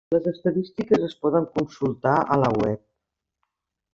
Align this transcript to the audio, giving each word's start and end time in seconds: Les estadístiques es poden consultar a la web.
Les 0.13 0.27
estadístiques 0.29 1.03
es 1.07 1.13
poden 1.25 1.45
consultar 1.59 2.15
a 2.37 2.39
la 2.45 2.51
web. 2.63 2.83